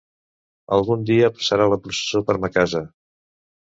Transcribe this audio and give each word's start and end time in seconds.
Algun 0.77 1.03
dia 1.11 1.29
passarà 1.35 1.69
la 1.73 1.79
processó 1.85 2.23
per 2.31 2.39
ma 2.47 2.51
casa. 2.59 2.83